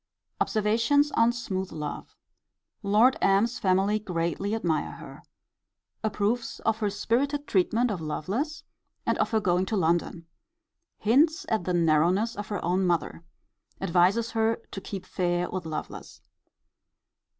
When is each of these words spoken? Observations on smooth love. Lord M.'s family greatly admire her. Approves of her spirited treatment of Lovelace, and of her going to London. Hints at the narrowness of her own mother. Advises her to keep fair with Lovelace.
Observations 0.39 1.11
on 1.11 1.31
smooth 1.31 1.71
love. 1.71 2.15
Lord 2.81 3.17
M.'s 3.21 3.59
family 3.59 3.99
greatly 3.99 4.55
admire 4.55 4.93
her. 4.93 5.21
Approves 6.03 6.59
of 6.61 6.79
her 6.79 6.89
spirited 6.89 7.45
treatment 7.45 7.91
of 7.91 8.01
Lovelace, 8.01 8.63
and 9.05 9.15
of 9.19 9.29
her 9.29 9.39
going 9.39 9.67
to 9.67 9.75
London. 9.77 10.25
Hints 10.97 11.45
at 11.49 11.65
the 11.65 11.73
narrowness 11.75 12.35
of 12.35 12.47
her 12.47 12.65
own 12.65 12.83
mother. 12.87 13.23
Advises 13.79 14.31
her 14.31 14.55
to 14.71 14.81
keep 14.81 15.05
fair 15.05 15.47
with 15.51 15.67
Lovelace. 15.67 16.19